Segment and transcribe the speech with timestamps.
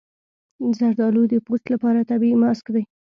[0.77, 2.83] زردالو د پوست لپاره طبیعي ماسک دی.